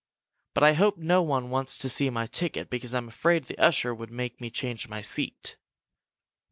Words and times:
"But 0.55 0.63
I 0.63 0.73
hope 0.73 0.97
no 0.97 1.21
one 1.21 1.51
wants 1.51 1.77
to 1.77 1.87
see 1.87 2.09
my 2.09 2.25
ticket 2.25 2.71
because 2.71 2.95
I'm 2.95 3.07
afraid 3.07 3.43
the 3.43 3.59
usher 3.59 3.93
would 3.93 4.09
make 4.09 4.41
me 4.41 4.49
change 4.49 4.87
my 4.87 5.01
seat!" 5.01 5.57